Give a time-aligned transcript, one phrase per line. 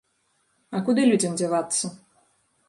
[0.79, 1.85] А куды людзям дзявацца?